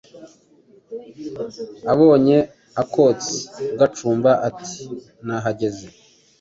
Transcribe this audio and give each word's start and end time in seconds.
abonye 1.91 2.37
akotsi 2.81 3.37
gacumba, 3.79 4.31
ati 4.47 4.71
nahageze 5.25 5.85